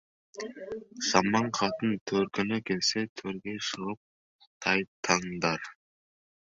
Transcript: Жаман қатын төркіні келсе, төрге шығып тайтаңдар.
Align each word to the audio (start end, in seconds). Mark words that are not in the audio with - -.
Жаман 1.07 1.49
қатын 1.59 1.93
төркіні 2.13 2.59
келсе, 2.71 3.05
төрге 3.23 3.57
шығып 3.69 4.45
тайтаңдар. 4.67 5.73